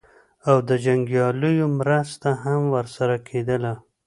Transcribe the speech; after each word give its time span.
او 0.49 0.57
د 0.69 0.71
جنګیالیو 0.85 1.67
مرسته 1.79 2.29
هم 2.43 2.61
ورسره 2.75 3.15
کېدله. 3.27 3.73